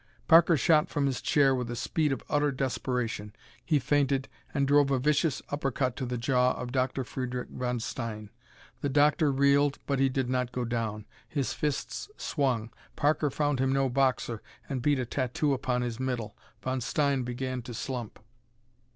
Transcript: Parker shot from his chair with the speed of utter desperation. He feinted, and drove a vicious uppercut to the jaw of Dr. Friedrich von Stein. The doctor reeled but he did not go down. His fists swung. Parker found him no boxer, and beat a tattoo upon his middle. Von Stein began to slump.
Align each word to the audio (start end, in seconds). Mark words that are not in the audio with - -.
Parker 0.27 0.57
shot 0.57 0.89
from 0.89 1.05
his 1.05 1.21
chair 1.21 1.53
with 1.53 1.67
the 1.67 1.75
speed 1.75 2.11
of 2.11 2.23
utter 2.27 2.51
desperation. 2.51 3.35
He 3.63 3.77
feinted, 3.77 4.27
and 4.51 4.67
drove 4.67 4.89
a 4.89 4.97
vicious 4.97 5.43
uppercut 5.49 5.95
to 5.97 6.07
the 6.07 6.17
jaw 6.17 6.53
of 6.53 6.71
Dr. 6.71 7.03
Friedrich 7.03 7.49
von 7.49 7.79
Stein. 7.79 8.31
The 8.79 8.89
doctor 8.89 9.31
reeled 9.31 9.77
but 9.85 9.99
he 9.99 10.09
did 10.09 10.27
not 10.27 10.51
go 10.51 10.65
down. 10.65 11.05
His 11.29 11.53
fists 11.53 12.09
swung. 12.17 12.71
Parker 12.95 13.29
found 13.29 13.59
him 13.59 13.71
no 13.71 13.89
boxer, 13.89 14.41
and 14.67 14.81
beat 14.81 14.97
a 14.97 15.05
tattoo 15.05 15.53
upon 15.53 15.83
his 15.83 15.99
middle. 15.99 16.35
Von 16.63 16.81
Stein 16.81 17.21
began 17.21 17.61
to 17.61 17.73
slump. 17.75 18.17